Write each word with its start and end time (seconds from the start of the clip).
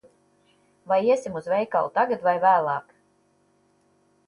Vai 0.91 0.97
iesim 1.09 1.37
uz 1.41 1.51
veikalu 1.53 1.93
tagad 1.99 2.25
vai 2.31 2.35
vēlāk? 2.47 2.99